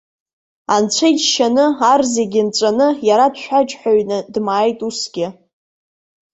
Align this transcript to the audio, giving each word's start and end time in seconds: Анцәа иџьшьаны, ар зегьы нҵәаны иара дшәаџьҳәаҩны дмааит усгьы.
Анцәа 0.75 1.07
иџьшьаны, 1.11 1.65
ар 1.91 2.01
зегьы 2.13 2.41
нҵәаны 2.47 2.87
иара 3.07 3.25
дшәаџьҳәаҩны 3.33 4.17
дмааит 4.33 4.79
усгьы. 4.87 5.27